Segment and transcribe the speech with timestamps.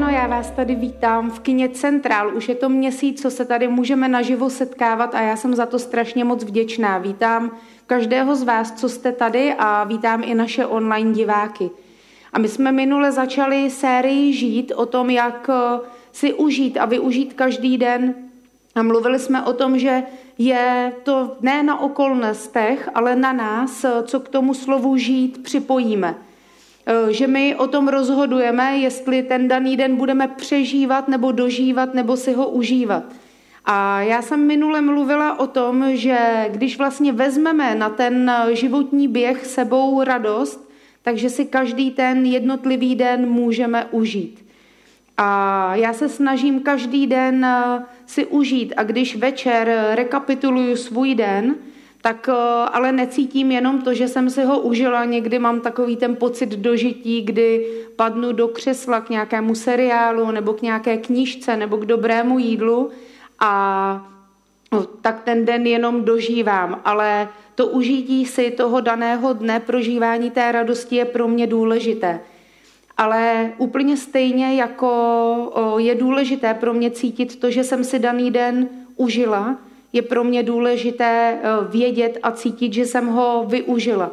[0.00, 2.36] Ráno, já vás tady vítám v kině Centrál.
[2.36, 5.78] Už je to měsíc, co se tady můžeme naživo setkávat a já jsem za to
[5.78, 6.98] strašně moc vděčná.
[6.98, 7.50] Vítám
[7.86, 11.70] každého z vás, co jste tady a vítám i naše online diváky.
[12.32, 15.80] A my jsme minule začali sérii žít o tom, jak eh,
[16.12, 18.14] si užít a využít každý den.
[18.74, 20.02] A mluvili jsme o tom, že
[20.38, 26.14] je to ne na okolnostech, ale na nás, eh, co k tomu slovu žít připojíme.
[26.86, 32.16] Eh, že my o tom rozhodujeme, jestli ten daný den budeme přežívat nebo dožívat nebo
[32.16, 33.02] si ho užívat.
[33.64, 39.46] A já jsem minule mluvila o tom, že když vlastně vezmeme na ten životní běh
[39.46, 40.70] sebou radost,
[41.02, 44.46] takže si každý ten jednotlivý den můžeme užít.
[45.16, 51.54] A já se snažím každý den eh, si užít a když večer rekapituluju svůj den,
[52.06, 52.34] tak eh,
[52.72, 55.04] ale necítím jenom to, že jsem si ho užila.
[55.04, 60.62] Někdy mám takový ten pocit dožití, kdy padnu do křesla k nějakému seriálu nebo k
[60.62, 62.90] nějaké knížce nebo k dobrému jídlu
[63.38, 63.50] a
[64.72, 66.80] no, tak ten den jenom dožívám.
[66.84, 72.20] Ale to užití si toho daného dne, prožívání té radosti je pro mě důležité.
[72.96, 74.90] Ale úplně stejně jako
[75.78, 79.58] je důležité pro mě cítit to, že jsem si daný den užila,
[79.96, 84.10] je pro mě důležité eh, vědět a cítit, že jsem ho využila.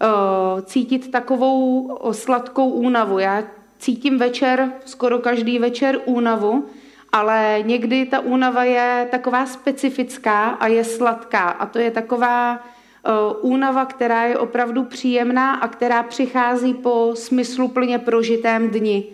[0.00, 3.18] Eh, cítit takovou sladkou únavu.
[3.18, 3.42] Já
[3.78, 6.66] cítím večer, skoro každý večer únavu,
[7.12, 11.48] ale někdy ta únava je taková specifická a je sladká.
[11.48, 13.10] A to je taková eh,
[13.40, 19.04] únava, která je opravdu příjemná a která přichází po smysluplně prožitém dni.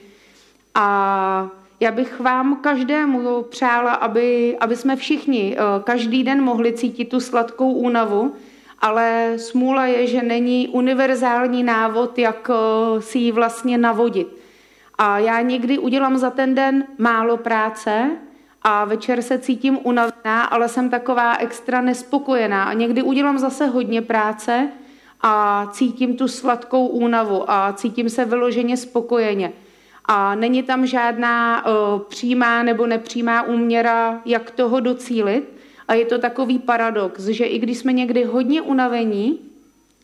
[0.75, 1.49] A
[1.85, 7.21] já bych vám každému přála, aby, aby jsme všichni eh, každý den mohli cítit tu
[7.21, 8.33] sladkou únavu,
[8.81, 14.37] ale smůla je, že není univerzální návod, jak eh, si ji vlastně navodit.
[14.99, 18.11] A já někdy udělám za ten den málo práce
[18.63, 22.65] a večer se cítím unavená, ale jsem taková extra nespokojená.
[22.65, 24.69] A někdy udělám zase hodně práce
[25.23, 29.53] a cítím tu sladkou únavu a cítím se vyloženě spokojeně
[30.05, 35.55] a není tam žádná uh, přímá nebo nepřímá úměra, jak toho docílit.
[35.89, 39.39] A je to takový paradox, že i když jsme někdy hodně unavení,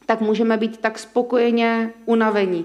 [0.07, 2.65] tak můžeme být tak spokojeně unavení.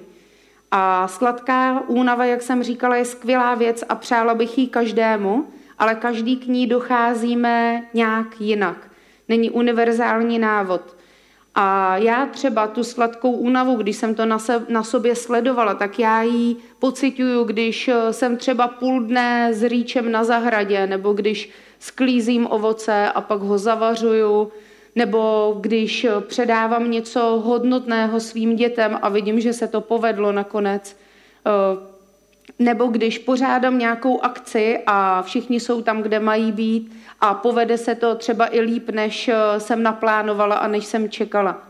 [0.72, 5.46] A sladká únava, jak jsem říkala, je skvělá věc a přála bych ji každému,
[5.80, 8.92] ale každý k ní docházíme nějak jinak.
[9.30, 10.96] Není univerzální návod.
[11.56, 16.00] A já třeba tu sladkou únavu, když jsem to na, se, na sobě sledovala, tak
[16.00, 21.50] já ji pocituju, když eh, jsem třeba půl dne s rýčem na zahradě, nebo když
[21.80, 24.52] sklízím ovoce a pak ho zavařuju,
[24.96, 30.98] nebo když eh, předávám něco hodnotného svým dětem a vidím, že se to povedlo nakonec,
[31.46, 31.96] eh,
[32.60, 37.96] nebo když pořádám nějakou akci a všichni jsou tam, kde mají být a povede se
[37.96, 41.62] to třeba i líp, než eh, jsem naplánovala a než jsem čekala.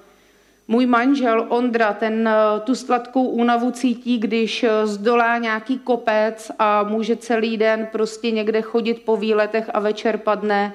[0.67, 6.83] Můj manžel Ondra, ten eh, tu sladkou únavu cítí, když eh, zdolá nějaký kopec a
[6.83, 10.73] může celý den prostě někde chodit po výletech a večer padne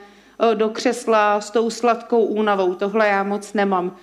[0.55, 2.75] do křesla s tou sladkou únavou.
[2.75, 3.97] Tohle já moc nemám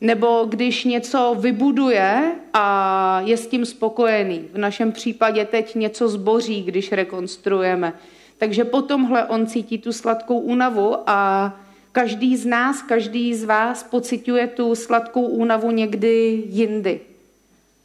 [0.00, 4.48] nebo když něco vybuduje a je s tím spokojený.
[4.52, 7.92] V našem případě teď něco zboří, když rekonstruujeme.
[8.38, 11.52] Takže po tomhle on cítí tu sladkou únavu a
[11.92, 17.00] každý z nás, každý z vás pociťuje tu sladkou únavu někdy jindy.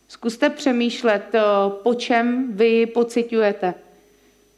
[0.08, 1.42] Zkuste přemýšlet, eh,
[1.84, 3.74] po čem vy pociťujete.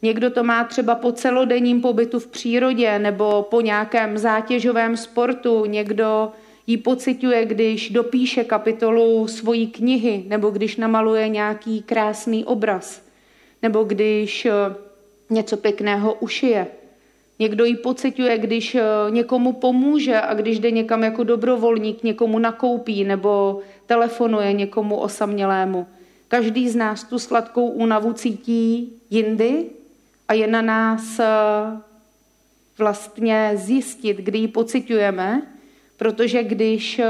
[0.02, 6.32] Někdo to má třeba po celodenním pobytu v přírodě nebo po nějakém zátěžovém sportu, někdo
[6.68, 13.04] ji pociťuje, když dopíše kapitolu svojí knihy, nebo když namaluje nějaký krásný obraz,
[13.62, 14.52] nebo když eh,
[15.32, 16.68] něco pěkného ušije.
[17.40, 23.04] Někdo ji pociťuje, když eh, někomu pomůže a když jde někam jako dobrovolník, někomu nakoupí
[23.04, 25.88] nebo telefonuje někomu osamělému.
[26.28, 29.66] Každý z nás tu sladkou únavu cítí jindy
[30.28, 31.26] a je na nás eh,
[32.78, 35.42] vlastně zjistit, kdy ji pociťujeme
[36.02, 37.06] protože když eh,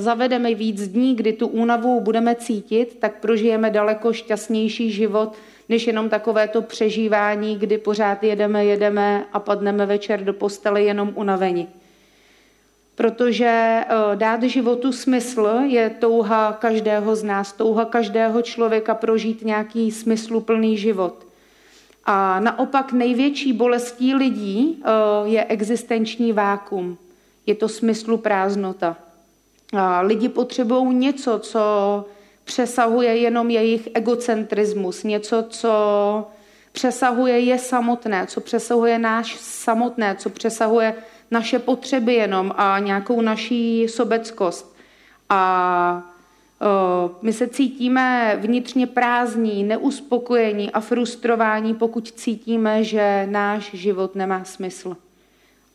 [0.00, 5.32] zavedeme víc dní, kdy tu únavu budeme cítit, tak prožijeme daleko šťastnější život,
[5.68, 11.12] než jenom takové to přežívání, kdy pořád jedeme, jedeme a padneme večer do postele jenom
[11.14, 11.68] unaveni.
[12.94, 19.90] Protože eh, dát životu smysl je touha každého z nás, touha každého člověka prožít nějaký
[19.90, 21.26] smysluplný život.
[22.04, 24.88] A naopak největší bolestí lidí eh,
[25.24, 26.98] je existenční vákum.
[27.46, 28.96] Je to smyslu prázdnota.
[29.72, 31.60] A lidi potřebují něco, co
[32.44, 35.72] přesahuje jenom jejich egocentrismus, něco, co
[36.72, 40.94] přesahuje je samotné, co přesahuje náš samotné, co přesahuje
[41.30, 44.76] naše potřeby jenom a nějakou naší sobeckost.
[45.28, 46.02] A
[47.22, 54.96] my se cítíme vnitřně prázdní, neuspokojení a frustrování, pokud cítíme, že náš život nemá smysl.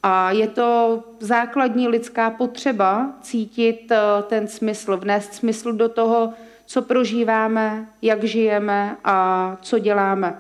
[0.04, 3.92] A je to základní lidská potřeba cítit
[4.28, 6.34] ten smysl, vnést smysl do toho,
[6.68, 10.40] co prožíváme, jak žijeme a co děláme.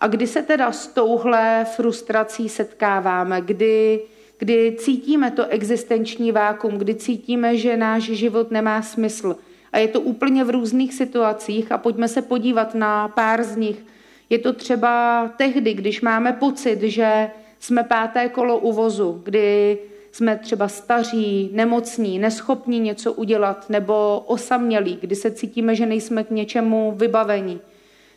[0.00, 4.00] A kdy se teda s touhle frustrací setkáváme, kdy,
[4.38, 9.36] kdy cítíme to existenční vákum, kdy cítíme, že náš život nemá smysl.
[9.72, 13.84] A je to úplně v různých situacích a pojďme se podívat na pár z nich.
[14.30, 19.78] Je to třeba tehdy, když máme pocit, že jsme páté kolo uvozu, kdy
[20.12, 26.30] jsme třeba staří, nemocní, neschopní něco udělat nebo osamělí, kdy se cítíme, že nejsme k
[26.30, 27.58] něčemu vybaveni.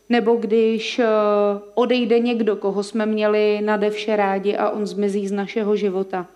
[0.10, 1.06] Nebo když eh,
[1.74, 6.28] odejde někdo, koho jsme měli nade vše rádi a on zmizí z našeho života.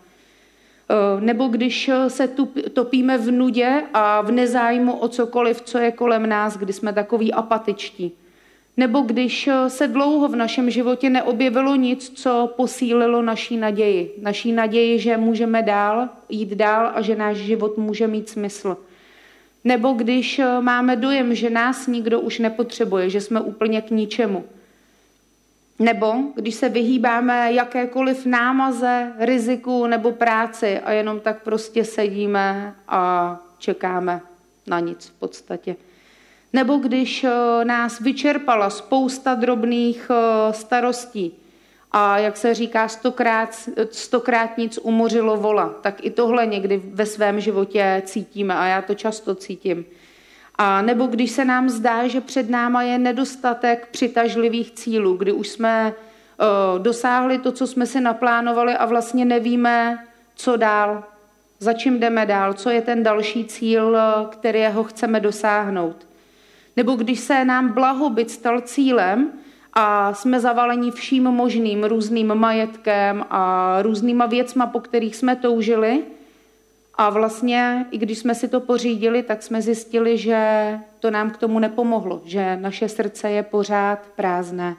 [0.89, 2.29] Eh, nebo když se
[2.73, 7.33] topíme v nudě a v nezájmu o cokoliv, co je kolem nás, kdy jsme takový
[7.33, 8.11] apatičtí.
[8.79, 14.15] Nebo když eh, se dlouho v našem životě neobjevilo nic, co posílilo naší naději.
[14.21, 18.77] Naší naději, že můžeme dál, jít dál a že náš život může mít smysl.
[19.63, 24.43] Nebo když eh, máme dojem, že nás nikdo už nepotřebuje, že jsme úplně k ničemu.
[25.79, 33.39] Nebo když se vyhýbáme jakékoliv námaze, riziku nebo práci a jenom tak prostě sedíme a
[33.57, 34.21] čekáme
[34.67, 35.75] na nic v podstatě.
[36.53, 41.33] Nebo když eh, nás vyčerpala spousta drobných eh, starostí
[41.91, 47.39] a jak se říká, stokrát, stokrát nic umořilo vola, tak i tohle někdy ve svém
[47.39, 49.85] životě cítíme a já to často cítím.
[50.55, 55.47] A nebo když se nám zdá, že před náma je nedostatek přitažlivých cílů, kdy už
[55.47, 60.05] jsme uh, dosáhli to, co jsme si naplánovali a vlastně nevíme,
[60.35, 61.03] co dál,
[61.59, 63.97] za čím jdeme dál, co je ten další cíl,
[64.29, 66.08] kterého chceme dosáhnout.
[66.79, 69.31] Nebo když se nám blahobyt stal cílem
[69.73, 76.03] a jsme zavaleni vším možným, různým majetkem a různýma věcma, po kterých jsme toužili,
[76.95, 80.39] a vlastně, i když jsme si to pořídili, tak jsme zjistili, že
[80.99, 84.75] to nám k tomu nepomohlo, že naše srdce je pořád prázdné.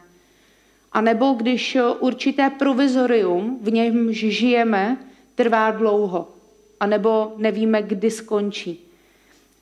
[0.93, 4.97] A nebo když určité provizorium, v němž žijeme,
[5.35, 6.29] trvá dlouho,
[6.81, 8.81] a nebo nevíme, kdy skončí.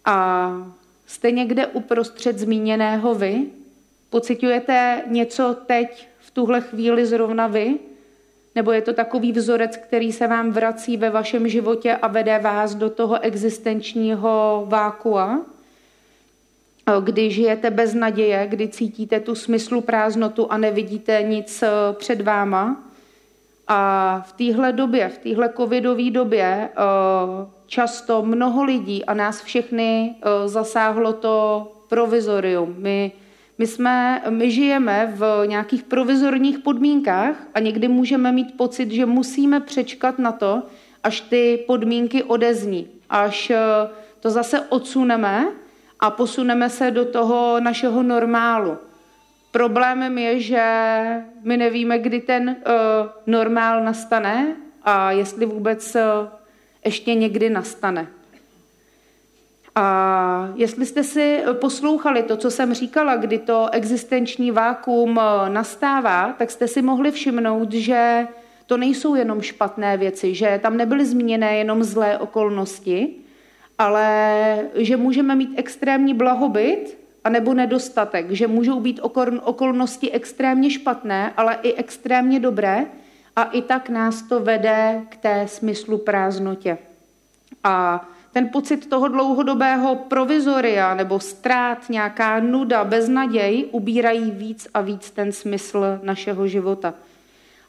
[0.04, 0.77] A
[1.08, 3.46] Jste někde uprostřed zmíněného vy?
[4.10, 7.74] Pocitujete něco teď, v tuhle chvíli zrovna vy?
[8.54, 12.74] Nebo je to takový vzorec, který se vám vrací ve vašem životě a vede vás
[12.74, 15.40] do toho existenčního vákua?
[17.00, 22.87] Kdy žijete bez naděje, kdy cítíte tu smyslu prázdnotu a nevidíte nic eh, před váma?
[23.68, 26.72] A v téhle době, v téhle covidové době eh,
[27.66, 32.74] často mnoho lidí a nás všechny eh, zasáhlo to provizorium.
[32.78, 33.12] My,
[33.58, 39.60] my, jsme, my žijeme v nějakých provizorních podmínkách a někdy můžeme mít pocit, že musíme
[39.60, 40.62] přečkat na to,
[41.04, 43.58] až ty podmínky odezní, až eh,
[44.20, 45.48] to zase odsuneme
[46.00, 48.78] a posuneme se do toho našeho normálu.
[49.58, 50.64] Problémem je, že
[51.42, 52.74] my nevíme, kdy ten uh,
[53.26, 56.28] normál nastane a jestli vůbec uh,
[56.84, 58.06] ještě někdy nastane.
[59.74, 66.50] A jestli jste si poslouchali to, co jsem říkala, kdy to existenční vákum nastává, tak
[66.50, 68.26] jste si mohli všimnout, že
[68.66, 73.14] to nejsou jenom špatné věci, že tam nebyly zmíněné jenom zlé okolnosti,
[73.78, 76.97] ale že můžeme mít extrémní blahobyt
[77.28, 79.00] anebo nedostatek, že můžou být
[79.44, 82.86] okolnosti extrémně špatné, ale i extrémně dobré
[83.36, 86.78] a i tak nás to vede k té smyslu prázdnotě.
[87.64, 95.10] A ten pocit toho dlouhodobého provizoria nebo ztrát, nějaká nuda, beznaděj ubírají víc a víc
[95.10, 96.94] ten smysl našeho života.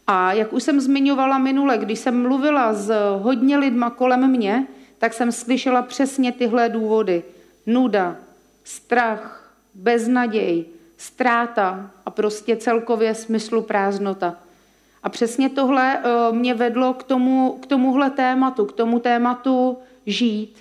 [0.07, 5.13] A jak už jsem zmiňovala minule, když jsem mluvila s hodně lidma kolem mě, tak
[5.13, 7.23] jsem slyšela přesně tyhle důvody.
[7.65, 8.15] Nuda,
[8.63, 9.38] strach,
[9.73, 10.65] beznaděj,
[10.97, 14.35] ztráta a prostě celkově smyslu prázdnota.
[15.03, 20.57] A přesně tohle uh, mě vedlo k, tomu, k tomuhle tématu, k tomu tématu žít,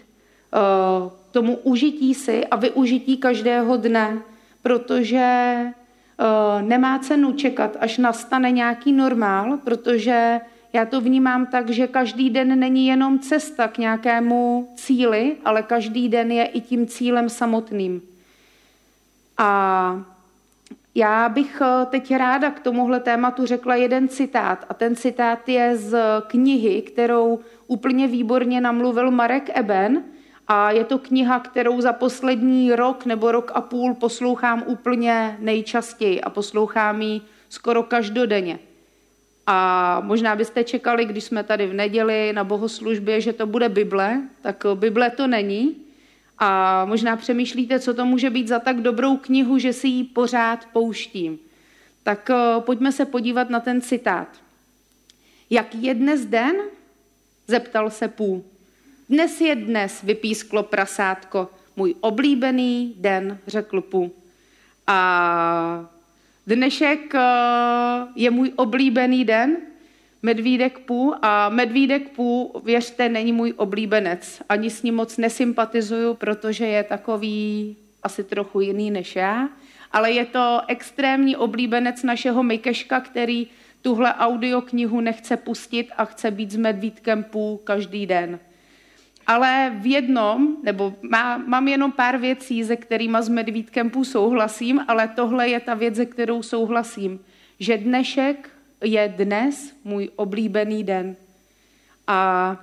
[1.29, 4.19] k tomu užití si a využití každého dne,
[4.63, 5.57] protože
[6.21, 10.41] uh, nemá cenu čekat, až nastane nějaký normál, protože
[10.73, 16.09] já to vnímám tak, že každý den není jenom cesta k nějakému cíli, ale každý
[16.09, 18.03] den je i tím cílem samotným.
[19.39, 20.05] A
[20.95, 24.65] já bych eh, teď ráda k tomuhle tématu řekla jeden citát.
[24.69, 30.05] A ten citát je z knihy, kterou úplně výborně namluvil Marek Eben.
[30.49, 36.21] A je to kniha, kterou za poslední rok nebo rok a půl poslouchám úplně nejčastěji
[36.21, 38.59] a poslouchám ji skoro každodenně.
[39.47, 44.21] A možná byste čekali, když jsme tady v neděli na bohoslužbě, že to bude Bible,
[44.43, 45.88] tak Bible to není.
[46.39, 50.67] A možná přemýšlíte, co to může být za tak dobrou knihu, že si ji pořád
[50.73, 51.39] pouštím.
[52.03, 54.29] Tak eh, pojďme se podívat na ten citát.
[55.51, 56.57] Jak je dnes den?
[57.47, 58.45] Zeptal se Pů.
[59.09, 61.49] Dnes je dnes, vypísklo prasátko.
[61.77, 64.13] Můj oblíbený den, řekl Pů.
[64.87, 65.89] A
[66.49, 67.21] Dnešek eh,
[68.15, 69.57] je můj oblíbený den,
[70.23, 74.43] Medvídek Pů a Medvídek Pů, věřte, není můj oblíbenec.
[74.49, 79.49] Ani s ním moc nesympatizuju, protože je takový asi trochu jiný než já,
[79.93, 83.47] ale je to extrémní oblíbenec našeho Mikeška, který
[83.83, 88.39] tuhle audioknihu nechce pustit a chce být s Medvídkem Pů každý den.
[89.27, 94.85] Ale v jednom, nebo má, mám jenom pár věcí, se kterými s Medvídkem Pů souhlasím,
[94.89, 97.21] ale tohle je ta věc, se kterou souhlasím,
[97.61, 101.17] že dnešek je dnes můj oblíbený den.
[102.07, 102.57] A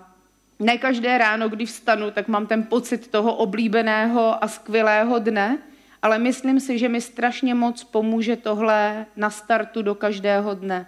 [0.60, 5.58] ne každé ráno, když vstanu, tak mám ten pocit toho oblíbeného a skvělého dne,
[6.02, 10.88] ale myslím si, že mi strašně moc pomůže tohle na startu do každého dne.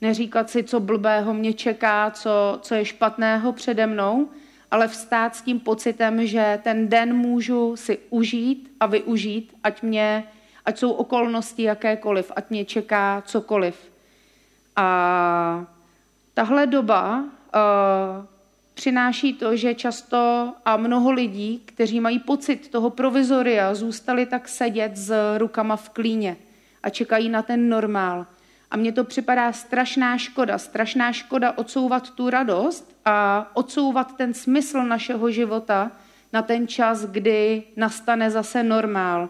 [0.00, 4.28] Neříkat si, co blbého mě čeká, co, co je špatného přede mnou,
[4.70, 10.24] ale vstát s tím pocitem, že ten den můžu si užít a využít, ať, mě,
[10.64, 13.90] ať jsou okolnosti jakékoliv, ať mě čeká cokoliv.
[14.80, 15.66] A
[16.34, 18.26] tahle doba uh,
[18.74, 24.96] přináší to, že často a mnoho lidí, kteří mají pocit toho provizoria, zůstali tak sedět
[24.96, 26.36] s rukama v klíně
[26.82, 28.26] a čekají na ten normál.
[28.70, 34.82] A mně to připadá strašná škoda, strašná škoda odsouvat tu radost a odsouvat ten smysl
[34.82, 35.90] našeho života
[36.32, 39.28] na ten čas, kdy nastane zase normál.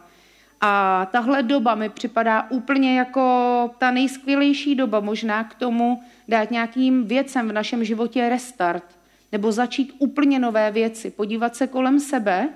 [0.60, 7.04] A tahle doba mi připadá úplně jako ta nejskvělejší doba možná k tomu dát nějakým
[7.04, 8.84] věcem v našem životě restart,
[9.32, 12.48] nebo začít úplně nové věci, podívat se kolem sebe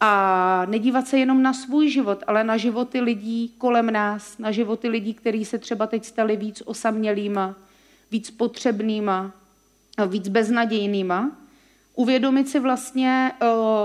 [0.00, 4.88] a nedívat se jenom na svůj život, ale na životy lidí kolem nás, na životy
[4.88, 7.54] lidí, kteří se třeba teď stali víc osamělýma,
[8.10, 9.30] víc potřebnýma,
[10.06, 11.30] víc beznadějnýma.
[11.94, 13.32] Uvědomit si vlastně,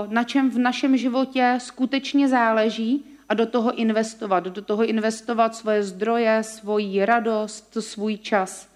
[0.08, 4.44] na čem v našem životě skutečně záleží a do toho investovat.
[4.44, 8.68] Do toho investovat svoje zdroje, svoji radost, svůj čas.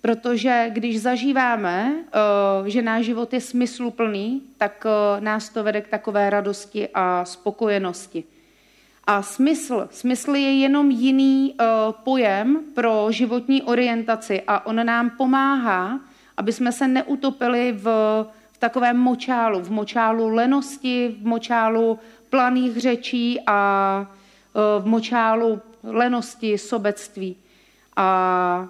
[0.00, 5.88] Protože když zažíváme, eh, že náš život je smysluplný, tak eh, nás to vede k
[5.88, 8.24] takové radosti a spokojenosti.
[9.06, 11.64] A smysl, smysl je jenom jiný eh,
[12.04, 16.00] pojem pro životní orientaci a on nám pomáhá,
[16.36, 17.84] aby jsme se neutopili v,
[18.52, 21.98] v takovém močálu, v močálu lenosti, v močálu
[22.30, 24.06] planých řečí a
[24.78, 27.36] v močálu lenosti, sobectví.
[27.96, 28.68] A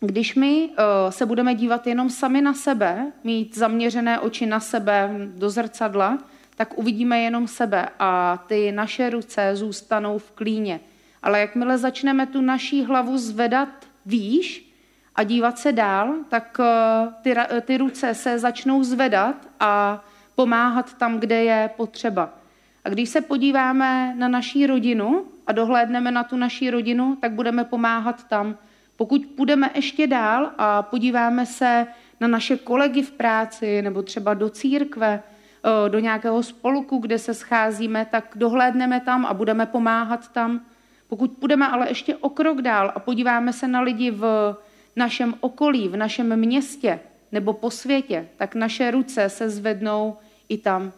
[0.00, 5.10] když my uh, se budeme dívat jenom sami na sebe, mít zaměřené oči na sebe
[5.26, 6.18] do zrcadla,
[6.56, 10.80] tak uvidíme jenom sebe a ty naše ruce zůstanou v klíně.
[11.22, 13.68] Ale jakmile začneme tu naší hlavu zvedat
[14.06, 14.72] výš
[15.14, 21.20] a dívat se dál, tak uh, ty, ty ruce se začnou zvedat a pomáhat tam,
[21.20, 22.43] kde je potřeba.
[22.84, 27.64] A když se podíváme na naší rodinu a dohlédneme na tu naší rodinu, tak budeme
[27.64, 28.56] pomáhat tam,
[28.96, 31.86] pokud půjdeme ještě dál a podíváme se
[32.20, 35.22] na naše kolegy v práci nebo třeba do církve,
[35.64, 40.60] eh, do nějakého spolku, kde se scházíme, tak dohlédneme tam a budeme pomáhat tam.
[41.08, 44.56] Pokud půjdeme ale ještě o krok dál a podíváme se na lidi v
[44.96, 47.00] našem okolí, v našem městě
[47.32, 50.16] nebo po světě, tak naše ruce se zvednou
[50.48, 50.92] i tam.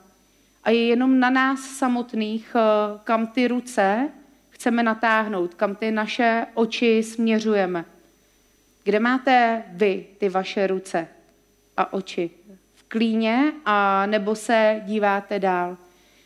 [0.66, 4.08] A je jenom na nás samotných, eh, kam ty ruce
[4.50, 7.85] chceme natáhnout, kam ty naše oči směřujeme.
[8.85, 11.08] Kde máte vy ty vaše ruce
[11.76, 12.30] a oči?
[12.75, 15.76] V klíně a nebo se díváte dál.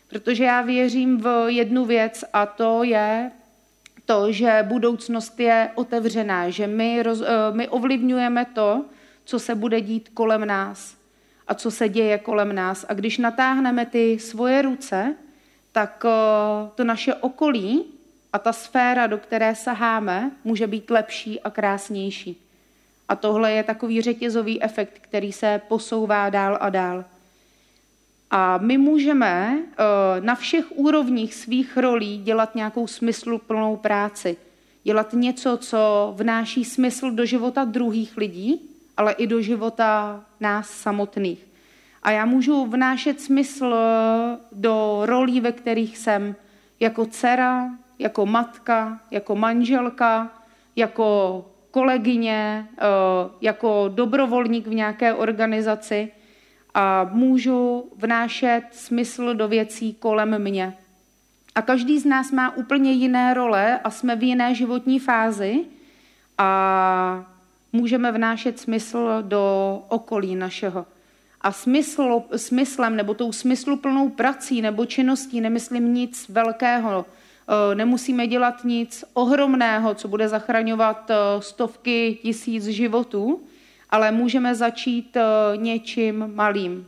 [0.08, 3.30] Protože já věřím v jednu věc a to je
[4.04, 8.84] to, že budoucnost je otevřená, že my, roz, eh, my ovlivňujeme to,
[9.24, 10.99] co se bude dít kolem nás
[11.50, 12.86] a co se děje kolem nás.
[12.88, 15.14] A když natáhneme ty svoje ruce,
[15.72, 16.10] tak eh,
[16.74, 17.84] to naše okolí
[18.32, 22.40] a ta sféra, do které saháme, může být lepší a krásnější.
[23.08, 27.04] A tohle je takový řetězový efekt, který se posouvá dál a dál.
[28.30, 29.74] A my můžeme eh,
[30.20, 34.36] na všech úrovních svých rolí dělat nějakou smysluplnou práci.
[34.84, 41.46] Dělat něco, co vnáší smysl do života druhých lidí, ale i do života nás samotných.
[42.02, 46.36] A já můžu vnášet smysl eh, do rolí, ve kterých jsem
[46.80, 50.30] jako dcera, jako matka, jako manželka,
[50.76, 51.08] jako
[51.70, 52.82] kolegyně, eh,
[53.40, 56.12] jako dobrovolník v nějaké organizaci
[56.74, 60.76] a můžu vnášet smysl do věcí kolem mě.
[61.54, 65.64] A každý z nás má úplně jiné role a jsme v jiné životní fázi
[66.38, 67.39] a
[67.72, 70.86] můžeme vnášet smysl do okolí našeho.
[71.40, 77.06] A smysl, smyslem nebo tou smysluplnou prací nebo činností nemyslím nic velkého.
[77.06, 83.40] E, nemusíme dělat nic ohromného, co bude zachraňovat e, stovky tisíc životů,
[83.90, 85.22] ale můžeme začít e,
[85.56, 86.86] něčím malým.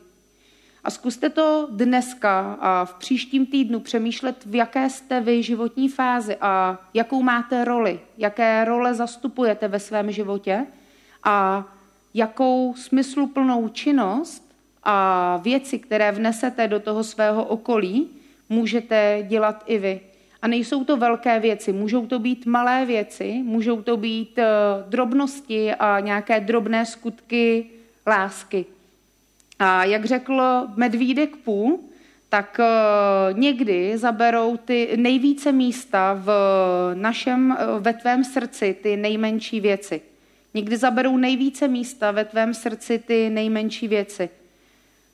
[0.84, 6.36] A zkuste to dneska a v příštím týdnu přemýšlet, v jaké jste vy životní fázi
[6.40, 10.66] a jakou máte roli, jaké role zastupujete ve svém životě
[11.24, 11.64] a
[12.14, 14.52] jakou smysluplnou činnost
[14.84, 18.08] a věci, které vnesete do toho svého okolí,
[18.48, 20.00] můžete dělat i vy.
[20.42, 24.46] A nejsou to velké věci, můžou to být malé věci, můžou to být eh,
[24.88, 27.70] drobnosti a nějaké drobné skutky
[28.06, 28.66] lásky.
[29.59, 30.42] A jak řekl
[30.76, 31.80] Medvídek Půl,
[32.28, 32.64] tak eh,
[33.32, 36.30] někdy zaberou ty nejvíce místa v
[36.94, 40.00] našem, eh, ve tvém srdci ty nejmenší věci.
[40.54, 44.31] Někdy zaberou nejvíce místa ve tvém srdci ty nejmenší věci.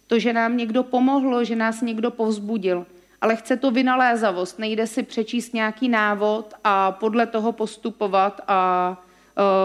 [0.07, 2.87] To, že nám někdo pomohl, že nás někdo povzbudil.
[3.21, 4.59] Ale chce to vynalézavost.
[4.59, 8.91] Nejde si přečíst nějaký návod a podle toho postupovat a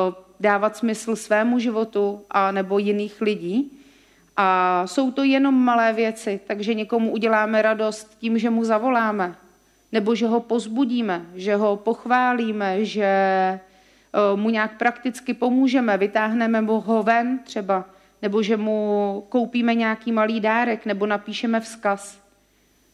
[0.07, 3.82] uh, dávat smysl svému životu a nebo jiných lidí.
[4.37, 9.35] A jsou to jenom malé věci, takže někomu uděláme radost tím, že mu zavoláme,
[9.91, 13.09] nebo že ho pozbudíme, že ho pochválíme, že
[14.13, 17.85] Eh, mu nějak prakticky pomůžeme, vytáhneme ho ven třeba,
[18.21, 22.19] nebo že mu koupíme nějaký malý dárek, nebo napíšeme vzkaz.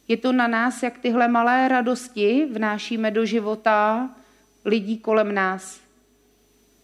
[0.07, 4.09] Je to na nás, jak tyhle malé radosti vnášíme do života
[4.65, 5.81] lidí kolem nás.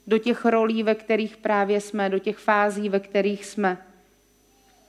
[0.08, 3.78] Do těch rolí, ve kterých právě jsme, do těch fází, ve kterých jsme.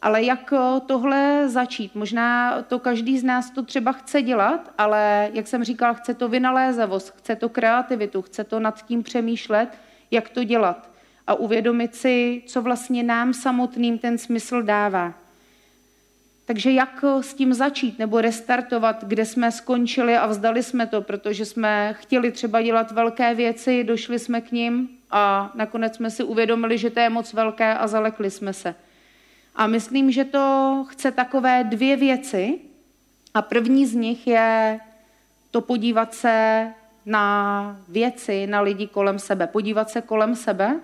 [0.07, 1.95] Ale jak eh, tohle začít?
[1.95, 6.29] Možná to každý z nás to třeba chce dělat, ale jak jsem říkal, chce to
[6.29, 9.69] vynalézavost, chce to kreativitu, chce to nad tím přemýšlet,
[10.11, 10.91] jak to dělat
[11.27, 15.15] a uvědomit si, co vlastně nám samotným ten smysl dává.
[16.45, 21.03] Takže jak eh, s tím začít nebo restartovat, kde jsme skončili a vzdali jsme to,
[21.03, 26.25] protože jsme chtěli třeba dělat velké věci, došli jsme k ním a nakonec jsme si
[26.25, 28.75] uvědomili, že to je moc velké a zalekli jsme se.
[29.57, 32.59] A myslím, že to chce takové dvě věci.
[33.35, 34.81] A první z nich je
[35.51, 36.67] to podívat se
[37.07, 39.47] na věci, na lidi kolem sebe.
[39.47, 40.81] Podívat se kolem sebe.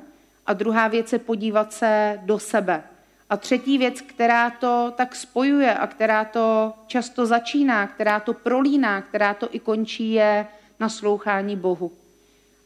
[0.47, 2.83] A druhá věc je podívat se do sebe.
[3.31, 9.03] A třetí věc, která to tak spojuje a která to často začíná, která to prolíná,
[9.03, 10.47] která to i končí, je
[10.81, 11.93] naslouchání Bohu.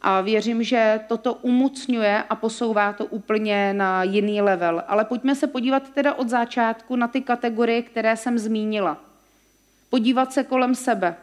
[0.09, 4.83] A věřím, že toto umocňuje a posouvá to úplně na jiný level.
[4.89, 8.97] Ale pojďme se podívat teda od začátku na ty kategorie, které jsem zmínila.
[9.91, 11.17] Podívat se kolem sebe.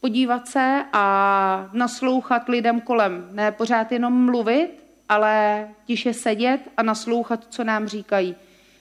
[0.00, 3.28] Podívat se a naslouchat lidem kolem.
[3.32, 4.68] Ne pořád jenom mluvit,
[5.08, 8.36] ale tiše sedět a naslouchat, co nám říkají.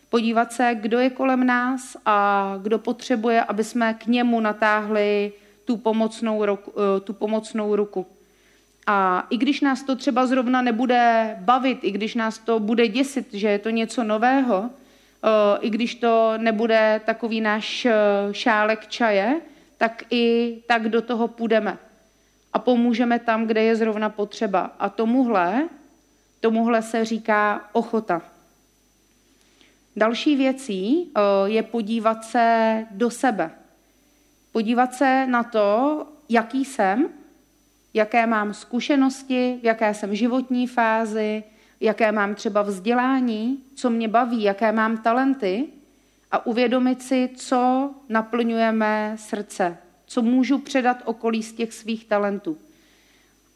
[0.09, 5.33] Podívat se, kdo je kolem nás a kdo potřebuje, aby jsme k němu natáhli
[5.65, 8.05] tu pomocnou, ruku, tu pomocnou ruku.
[8.87, 13.33] A i když nás to třeba zrovna nebude bavit, i když nás to bude děsit,
[13.33, 17.93] že je to něco nového, eh, i když to nebude takový náš eh,
[18.31, 19.41] šálek čaje,
[19.77, 21.77] tak i tak do toho půjdeme.
[22.53, 24.71] A pomůžeme tam, kde je zrovna potřeba.
[24.79, 25.69] A tomuhle,
[26.39, 28.21] tomuhle se říká ochota.
[29.95, 33.51] Další věcí eh, je podívat se do sebe.
[34.51, 37.09] Podívat se na to, jaký jsem,
[37.93, 41.43] jaké mám zkušenosti, v jaké jsem životní fázi,
[41.79, 45.65] jaké mám třeba vzdělání, co mě baví, jaké mám talenty
[46.31, 52.57] a uvědomit si, co naplňujeme srdce, co můžu předat okolí z těch svých talentů.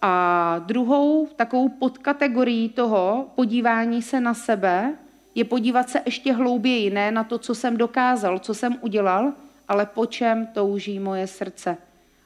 [0.02, 4.94] A druhou takovou podkategorií toho podívání se na sebe
[5.36, 9.34] je podívat se ještě hlouběji, ne na to, co jsem dokázal, co jsem udělal,
[9.68, 11.78] ale po čem touží moje srdce.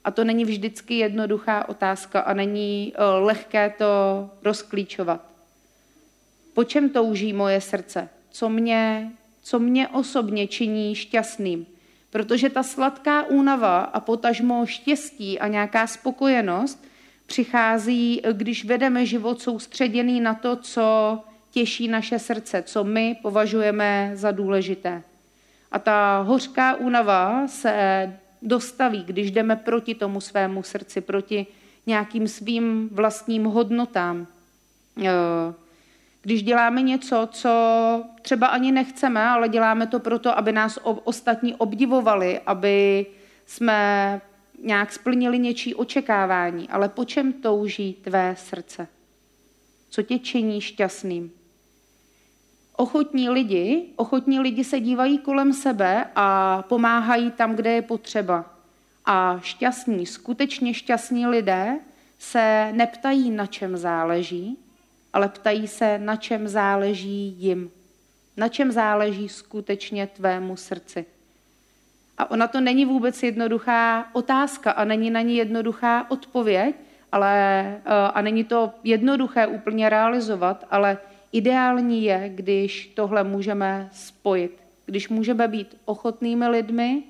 [0.04, 3.86] A to není vždycky jednoduchá otázka a není eh, lehké to
[4.44, 5.22] rozklíčovat.
[6.54, 8.10] Po čem touží moje srdce?
[8.30, 9.12] Co mě,
[9.44, 11.66] co mě osobně činí šťastným?
[12.10, 16.86] Protože ta sladká únava a potažmo štěstí a nějaká spokojenost
[17.26, 21.20] přichází, když vedeme život soustředěný na to, co
[21.52, 25.04] těší naše srdce, co my považujeme za důležité.
[25.72, 27.74] A ta hořká únava se
[28.42, 31.48] dostaví, když jdeme proti tomu svému srdci, proti
[31.88, 34.28] nějakým svým vlastním hodnotám.
[34.98, 35.54] Eh,
[36.22, 37.50] když děláme něco, co
[38.22, 43.06] třeba ani nechceme, ale děláme to proto, aby nás ostatní obdivovali, aby
[43.46, 44.22] jsme
[44.64, 46.70] nějak splnili něčí očekávání.
[46.70, 48.88] Ale po čem touží tvé srdce?
[49.90, 51.32] Co tě činí šťastným?
[52.82, 58.46] Ochotní lidi, ochotní lidi se dívají kolem sebe a pomáhají tam, kde je potřeba.
[59.06, 61.80] A šťastní, skutečně šťastní lidé
[62.20, 64.58] se neptají, na čem záleží,
[65.14, 67.72] ale ptají se, na čem záleží jim.
[68.38, 71.06] Na čem záleží skutečně tvému srdci.
[72.18, 76.76] A ona to není vůbec jednoduchá otázka a není na ní jednoduchá odpověď,
[77.12, 77.36] ale,
[77.86, 80.98] eh, a není to jednoduché úplně realizovat, ale
[81.32, 87.04] Ideální je, když tohle můžeme spojit, když můžeme být ochotnými lidmi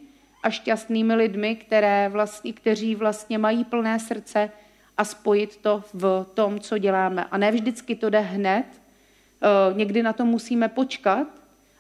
[0.43, 4.49] a šťastnými lidmi, které vlastně, kteří vlastně mají plné srdce
[4.97, 7.25] a spojit to v tom, co děláme.
[7.31, 11.27] A ne vždycky to jde hned, eh, někdy na to musíme počkat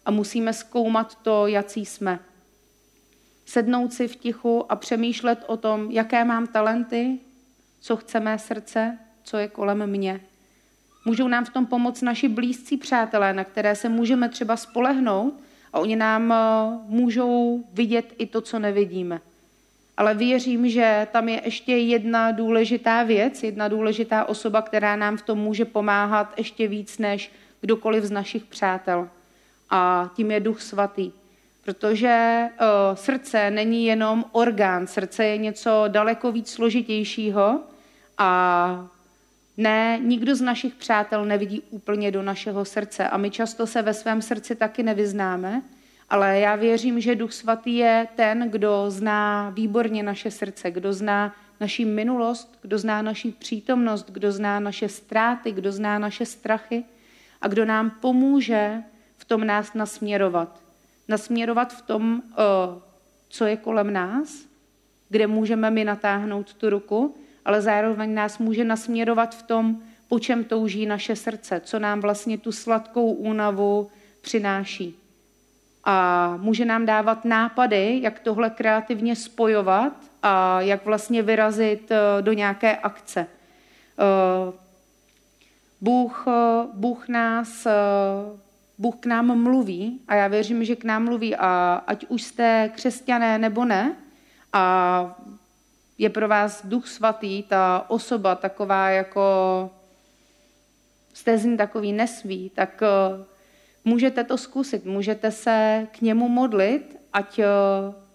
[0.05, 2.19] a musíme zkoumat to, jaký jsme.
[3.45, 7.19] Sednout si v tichu a přemýšlet o tom, jaké mám talenty,
[7.79, 10.21] co chce mé srdce, co je kolem mě.
[11.05, 15.33] Můžou nám v tom pomoct naši blízcí přátelé, na které se můžeme třeba spolehnout
[15.73, 16.35] a oni nám eh,
[16.87, 19.21] můžou vidět i to, co nevidíme.
[19.97, 25.21] Ale věřím, že tam je ještě jedna důležitá věc, jedna důležitá osoba, která nám v
[25.21, 29.09] tom může pomáhat ještě víc než kdokoliv z našich přátel.
[29.69, 31.11] A tím je Duch Svatý.
[31.63, 37.59] Protože uh, srdce není jenom orgán, srdce je něco daleko víc složitějšího
[38.17, 38.87] a
[39.57, 43.93] ne, nikdo z našich přátel nevidí úplně do našeho srdce a my často se ve
[43.93, 45.61] svém srdci taky nevyznáme,
[46.09, 51.35] ale já věřím, že Duch Svatý je ten, kdo zná výborně naše srdce, kdo zná
[51.59, 56.83] naši minulost, kdo zná naši přítomnost, kdo zná naše ztráty, kdo zná naše strachy
[57.41, 58.83] a kdo nám pomůže
[59.17, 60.61] v tom nás nasměrovat.
[61.07, 62.21] Nasměrovat v tom,
[63.29, 64.45] co je kolem nás,
[65.09, 69.77] kde můžeme my natáhnout tu ruku ale zároveň nás může nasměrovat v tom,
[70.07, 73.89] po čem touží naše srdce, co nám vlastně tu sladkou únavu
[74.21, 74.95] přináší.
[75.83, 82.33] A může nám dávat nápady, jak tohle kreativně spojovat a jak vlastně vyrazit eh, do
[82.33, 83.27] nějaké akce.
[83.99, 84.53] Eh,
[85.81, 87.67] Bůh, eh, Bůh nás
[88.77, 92.69] Bůh k nám mluví a já věřím, že k nám mluví a ať už jste
[92.75, 93.95] křesťané nebo ne
[94.53, 95.19] a
[96.01, 99.21] je pro vás duch svatý, ta osoba taková jako
[101.13, 103.23] jste z ní takový nesví, tak eh,
[103.85, 107.45] můžete to zkusit, můžete se k němu modlit, ať eh,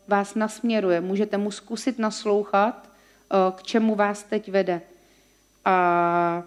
[0.09, 4.81] vás nasměruje, můžete mu zkusit naslouchat, eh, k čemu vás teď vede.
[5.65, 6.43] A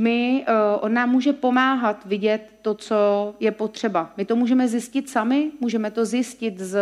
[0.00, 4.12] my, eh, on nám může pomáhat vidět to, co je potřeba.
[4.16, 6.76] My to můžeme zjistit sami, můžeme to zjistit s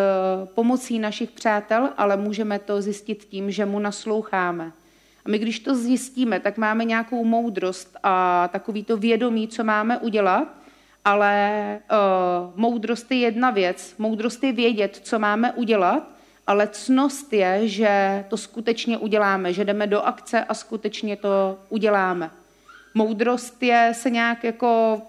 [0.54, 4.72] pomocí našich přátel, ale můžeme to zjistit tím, že mu nasloucháme.
[5.24, 9.98] A my, když to zjistíme, tak máme nějakou moudrost a takový to vědomí, co máme
[9.98, 10.48] udělat,
[11.04, 13.94] ale uh, moudrost je jedna věc.
[13.98, 16.08] Moudrost je vědět, co máme udělat,
[16.46, 22.30] ale cnost je, že to skutečně uděláme, že jdeme do akce a skutečně to uděláme.
[22.94, 25.02] Moudrost je se nějak jako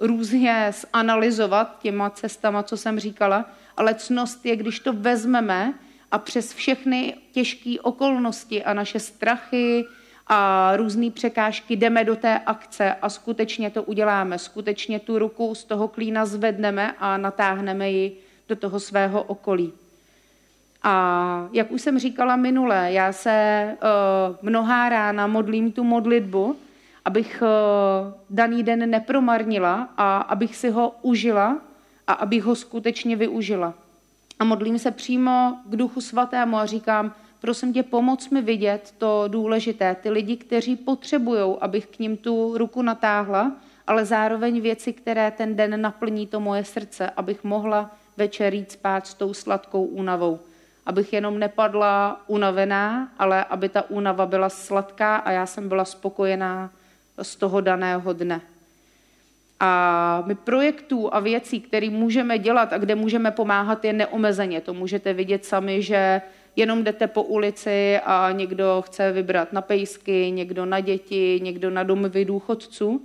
[0.00, 3.44] různě zanalizovat těma cestama, co jsem říkala,
[3.76, 5.74] ale cnost je, když to vezmeme
[6.10, 9.86] a přes všechny těžké okolnosti a naše strachy
[10.26, 14.38] a různé překážky jdeme do té akce a skutečně to uděláme.
[14.38, 18.16] Skutečně tu ruku z toho klína zvedneme a natáhneme ji
[18.48, 19.72] do toho svého okolí.
[20.82, 26.56] A jak už jsem říkala minule, já se uh, mnohá rána modlím tu modlitbu,
[27.04, 31.58] abych eh, daný den nepromarnila a abych si ho užila
[32.06, 33.74] a abych ho skutečně využila.
[34.38, 39.24] A modlím se přímo k Duchu Svatému a říkám, prosím tě, pomoc mi vidět to
[39.28, 43.52] důležité, ty lidi, kteří potřebují, abych k ním tu ruku natáhla,
[43.86, 49.06] ale zároveň věci, které ten den naplní to moje srdce, abych mohla večer jít spát
[49.06, 50.38] s tou sladkou únavou.
[50.86, 56.70] Abych jenom nepadla unavená, ale aby ta únava byla sladká a já jsem byla spokojená
[57.22, 58.40] z toho daného dne.
[59.60, 64.60] A my projektů a věcí, které můžeme dělat a kde můžeme pomáhat, je neomezeně.
[64.60, 66.22] To můžete vidět sami, že
[66.56, 71.82] jenom jdete po ulici a někdo chce vybrat na pejsky, někdo na děti, někdo na
[71.82, 73.02] domovy důchodců.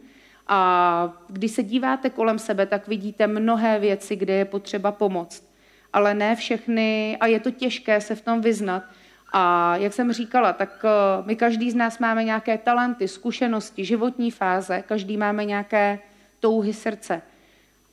[0.47, 5.43] A když se díváte kolem sebe, tak vidíte mnohé věci, kde je potřeba pomoct.
[5.93, 8.83] Ale ne všechny, a je to těžké se v tom vyznat.
[9.37, 14.31] A jak jsem říkala, tak eh, my každý z nás máme nějaké talenty, zkušenosti, životní
[14.31, 15.99] fáze, každý máme nějaké
[16.39, 17.21] touhy srdce.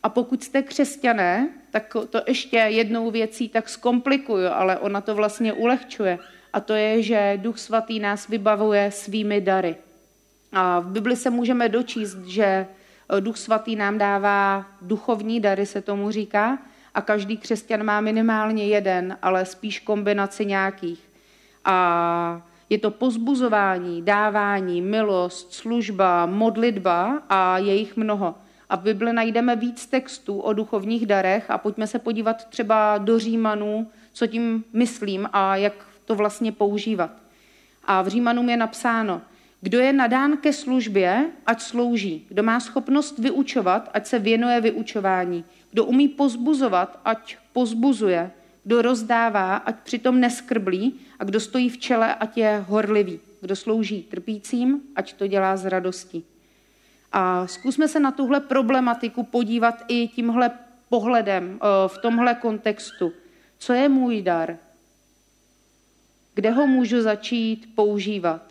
[0.03, 5.53] A pokud jste křesťané, tak to ještě jednou věcí tak zkomplikuju, ale ona to vlastně
[5.53, 6.19] ulehčuje.
[6.53, 9.77] A to je, že Duch Svatý nás vybavuje svými dary.
[10.53, 12.67] A v Bibli se můžeme dočíst, že
[13.21, 16.59] Duch Svatý nám dává duchovní dary, se tomu říká,
[16.95, 21.12] a každý křesťan má minimálně jeden, ale spíš kombinaci nějakých.
[21.65, 28.35] A je to pozbuzování, dávání, milost, služba, modlitba a je jich mnoho.
[28.71, 33.19] A v Bibli najdeme víc textů o duchovních darech a pojďme se podívat třeba do
[33.19, 35.73] Římanů, co tím myslím a jak
[36.05, 37.11] to vlastně používat.
[37.85, 39.23] A v Římanům je napsáno,
[39.61, 42.27] kdo je nadán ke službě, ať slouží.
[42.29, 45.45] Kdo má schopnost vyučovat, ať se věnuje vyučování.
[45.71, 48.31] Kdo umí pozbuzovat, ať pozbuzuje.
[48.65, 50.95] Kdo rozdává, ať přitom neskrblí.
[51.23, 53.21] A kdo stojí v čele, ať je horlivý.
[53.41, 56.25] Kdo slouží trpícím, ať to dělá z radostí.
[57.13, 60.51] A zkusme se na tuhle problematiku podívat i tímhle
[60.89, 63.13] pohledem, eh, v tomhle kontextu.
[63.59, 64.59] Co je můj dar?
[66.35, 68.43] Kde ho můžu začít používat?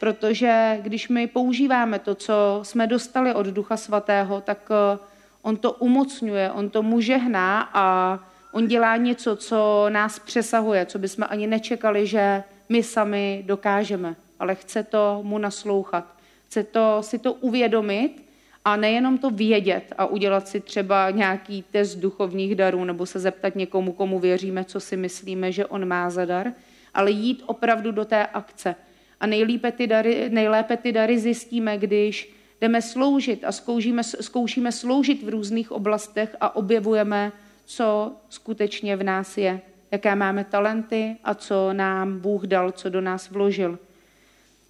[0.00, 4.98] Protože když my používáme to, co jsme dostali od Ducha Svatého, tak eh,
[5.42, 8.18] on to umocňuje, on to může hná a
[8.52, 14.54] on dělá něco, co nás přesahuje, co bychom ani nečekali, že my sami dokážeme, ale
[14.54, 16.04] chce to mu naslouchat.
[16.46, 18.24] Chce to, si to uvědomit
[18.64, 23.56] a nejenom to vědět a udělat si třeba nějaký test duchovních darů nebo se zeptat
[23.56, 26.52] někomu, komu věříme, co si myslíme, že on má za dar,
[26.94, 28.74] ale jít opravdu do té akce.
[29.20, 35.22] A nejlépe ty dary, nejlépe ty dary zjistíme, když jdeme sloužit a zkoušíme, zkoušíme sloužit
[35.22, 37.32] v různých oblastech a objevujeme,
[37.76, 43.00] co skutečně v nás je, jaké máme talenty a co nám Bůh dal, co do
[43.00, 43.78] nás vložil.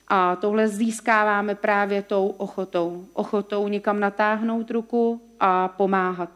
[0.08, 3.06] A tohle získáváme právě tou ochotou.
[3.12, 6.30] Ochotou někam natáhnout ruku a pomáhat.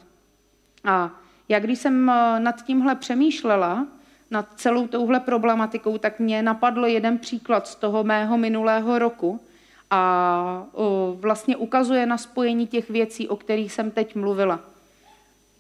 [0.84, 1.10] A
[1.48, 3.86] já když jsem eh, nad tímhle přemýšlela,
[4.30, 9.40] nad celou touhle problematikou, tak mě napadl jeden příklad z toho mého minulého roku
[9.90, 10.66] a
[11.14, 14.75] vlastně ukazuje na spojení těch věcí, o kterých jsem teď mluvila.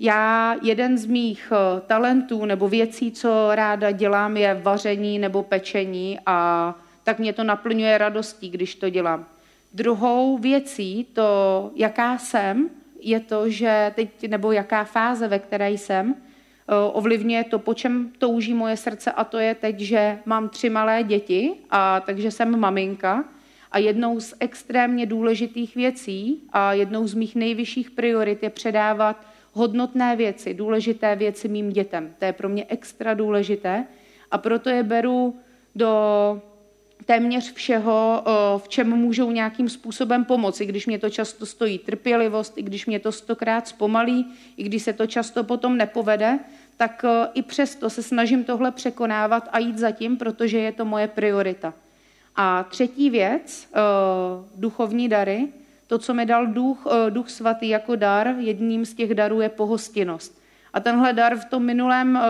[0.00, 6.18] Já, jeden z mých eh, talentů nebo věcí, co ráda dělám, je vaření nebo pečení
[6.26, 9.26] a tak mě to naplňuje radostí, když to dělám.
[9.74, 16.14] Druhou věcí, to, jaká jsem, je to, že teď, nebo jaká fáze, ve které jsem,
[16.14, 20.70] eh, ovlivňuje to, po čem touží moje srdce a to je teď, že mám tři
[20.70, 23.24] malé děti a takže jsem maminka
[23.72, 30.16] a jednou z extrémně důležitých věcí a jednou z mých nejvyšších priorit je předávat hodnotné
[30.16, 32.14] věci, důležité věci mým dětem.
[32.18, 33.84] To je pro mě extra důležité
[34.30, 35.36] a proto je beru
[35.74, 35.92] do
[37.04, 38.24] téměř všeho,
[38.58, 42.98] v čem můžou nějakým způsobem pomoci, když mě to často stojí trpělivost, i když mě
[42.98, 46.38] to stokrát zpomalí, i když se to často potom nepovede,
[46.76, 51.08] tak i přesto se snažím tohle překonávat a jít za tím, protože je to moje
[51.08, 51.74] priorita.
[52.36, 53.68] A třetí věc,
[54.56, 55.48] duchovní dary,
[55.86, 60.42] to, co mi dal duch, duch svatý jako dar, jedním z těch darů je pohostinnost.
[60.72, 62.20] A tenhle dar v tom minulém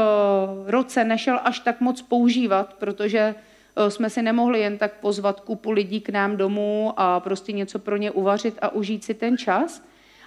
[0.66, 3.34] roce nešel až tak moc používat, protože
[3.76, 7.78] Eh, jsme si nemohli jen tak pozvat kupu lidí k nám domů a prostě něco
[7.78, 9.82] pro ně uvařit a užít si ten čas.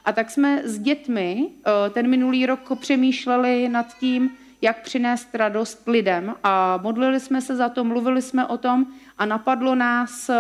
[0.06, 4.30] A tak jsme s dětmi eh, ten minulý rok přemýšleli nad tím,
[4.62, 8.86] jak přinést radost lidem a modlili jsme se za to, mluvili jsme o tom
[9.18, 10.36] a napadlo nás, eh,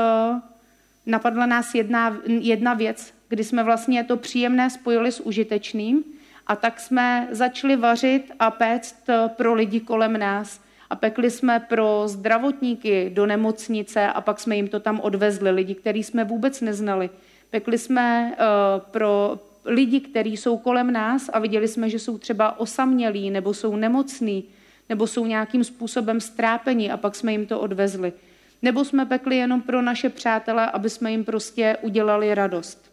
[1.05, 6.03] napadla nás jedna, jedna věc, kdy jsme vlastně to příjemné spojili s užitečným
[6.47, 8.95] a tak jsme začali vařit a péct
[9.27, 14.67] pro lidi kolem nás a pekli jsme pro zdravotníky do nemocnice a pak jsme jim
[14.67, 17.09] to tam odvezli, lidi, který jsme vůbec neznali.
[17.49, 22.59] Pekli jsme uh, pro lidi, kteří jsou kolem nás a viděli jsme, že jsou třeba
[22.59, 24.43] osamělí nebo jsou nemocní,
[24.89, 28.13] nebo jsou nějakým způsobem strápení a pak jsme jim to odvezli.
[28.61, 32.91] Nebo jsme pekli jenom pro naše přátele, aby jsme jim prostě udělali radost.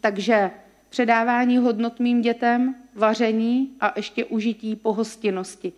[0.00, 0.50] Takže
[0.88, 5.72] předávání hodnot mým dětem, vaření a ještě užití pohostinnosti.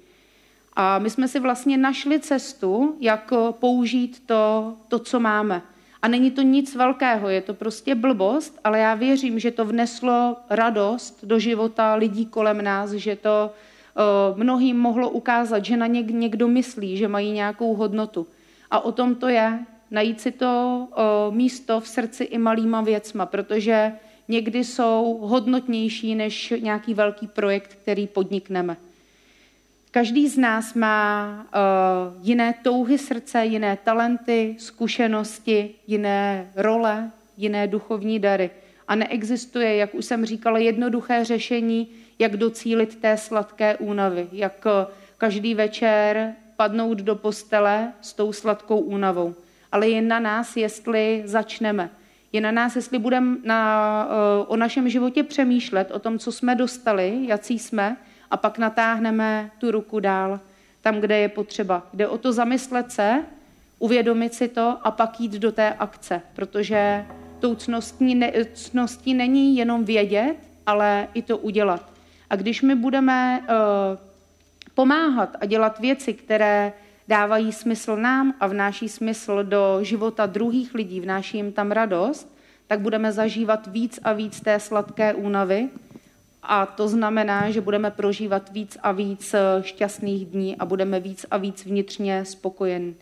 [0.72, 5.62] A my jsme si vlastně našli cestu, jak použít to, to co máme.
[6.02, 10.37] A není to nic velkého, je to prostě blbost, ale já věřím, že to vneslo
[10.50, 13.50] radost do života lidí kolem nás, že to
[14.31, 18.26] uh, mnohým mohlo ukázat, že na ně někdo myslí, že mají nějakou hodnotu.
[18.70, 19.59] A o tom to je,
[19.90, 23.92] najít si to uh, místo v srdci i malýma věcma, protože
[24.28, 28.76] někdy jsou hodnotnější než nějaký velký projekt, který podnikneme.
[29.90, 38.18] Každý z nás má uh, jiné touhy srdce, jiné talenty, zkušenosti, jiné role, jiné duchovní
[38.18, 38.50] dary.
[38.88, 44.66] A neexistuje, jak už jsem říkala, jednoduché řešení, jak docílit té sladké únavy, jak
[45.18, 49.35] každý večer padnout do postele s tou sladkou únavou.
[49.73, 51.90] Ale je na nás, jestli začneme.
[52.33, 53.62] Je na nás, jestli budeme na,
[54.07, 57.97] uh, o našem životě přemýšlet, o tom, co jsme dostali, jací jsme,
[58.31, 60.40] a pak natáhneme tu ruku dál
[60.83, 61.87] tam, kde je potřeba.
[61.94, 63.25] Jde o to zamyslet se,
[63.79, 67.07] uvědomit si to a pak jít do té akce, protože
[67.40, 71.90] tou cností, ne, cností není jenom vědět, ale i to udělat.
[72.31, 74.08] A když my budeme uh,
[74.79, 76.73] pomáhat a dělat věci, které
[77.09, 82.37] dávají smysl nám a vnáší smysl do života druhých lidí, vnáší jim tam radost,
[82.67, 85.69] tak budeme zažívat víc a víc té sladké únavy
[86.43, 91.27] a to znamená, že budeme prožívat víc a víc eh, šťastných dní a budeme víc
[91.31, 92.95] a víc vnitřně spokojeni.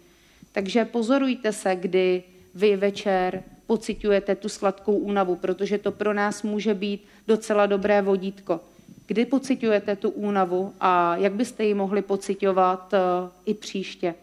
[0.53, 2.23] Takže pozorujte se, kdy
[2.55, 8.61] vy večer pocitujete tu sladkou únavu, protože to pro nás může být docela dobré vodítko.
[9.07, 12.99] Kdy pocitujete tu únavu a jak byste ji mohli pocitovat eh,
[13.45, 14.15] i příště.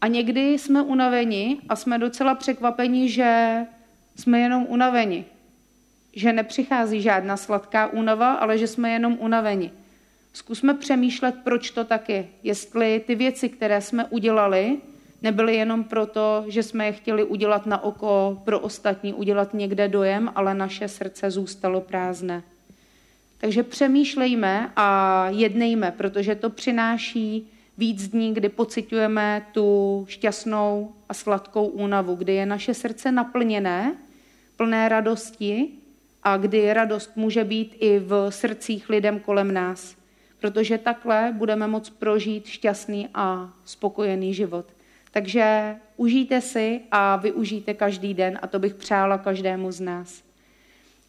[0.00, 3.60] A někdy jsme unaveni a jsme docela překvapeni, že
[4.16, 5.24] jsme jenom unaveni,
[6.12, 9.70] že nepřichází žádná sladká únava, ale že jsme jenom unaveni.
[10.32, 12.26] Zkusme přemýšlet, proč to tak je.
[12.42, 14.76] Jestli ty věci, které jsme udělali,
[15.22, 20.32] nebyly jenom proto, že jsme je chtěli udělat na oko pro ostatní, udělat někde dojem,
[20.34, 22.42] ale naše srdce zůstalo prázdné.
[23.38, 31.66] Takže přemýšlejme a jednejme, protože to přináší víc dní, kdy pocitujeme tu šťastnou a sladkou
[31.66, 33.94] únavu, kdy je naše srdce naplněné,
[34.56, 35.68] plné radosti
[36.22, 39.96] a kdy radost může být i v srdcích lidem kolem nás.
[40.38, 44.66] Protože takhle budeme moct prožít šťastný a spokojený život.
[45.10, 50.25] Takže užijte si a využijte každý den a to bych přála každému z nás.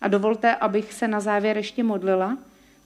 [0.02, 2.38] A dovolte, abych se na závěr ještě modlila.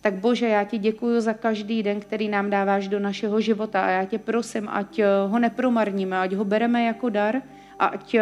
[0.02, 3.90] Tak Bože, já ti děkuji za každý den, který nám dáváš do našeho života a
[3.90, 7.42] já tě prosím, ať ho nepromarníme, ať ho bereme jako dar
[7.80, 8.16] a ať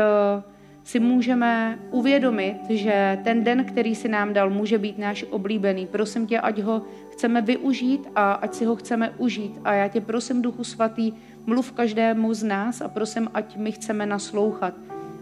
[0.83, 5.87] si můžeme uvědomit, že ten den, který si nám dal, může být náš oblíbený.
[5.87, 9.59] Prosím tě, ať ho chceme využít a ať si ho chceme užít.
[9.63, 11.13] A já tě prosím, Duchu Svatý,
[11.45, 14.73] mluv každému z nás a prosím, ať my chceme naslouchat.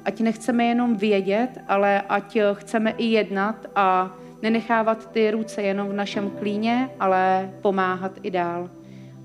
[0.07, 5.93] Ať nechceme jenom vědět, ale ať chceme i jednat a nenechávat ty ruce jenom v
[5.93, 8.69] našem klíně, ale pomáhat i dál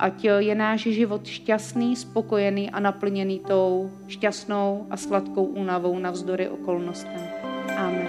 [0.02, 7.22] ať je náš život šťastný, spokojený a naplněný tou šťastnou a sladkou únavou navzdory okolnostem.
[7.76, 8.08] Amen.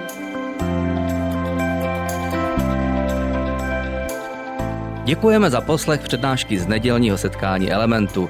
[5.05, 8.29] Děkujeme za poslech přednášky z nedělního setkání Elementu.